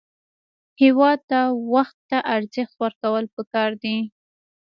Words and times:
هېواد 0.81 1.19
ته 1.29 1.39
وخت 1.73 1.97
ته 2.09 2.17
ارزښت 2.35 2.73
ورکول 2.83 3.23
پکار 3.35 3.69
دي 3.83 3.97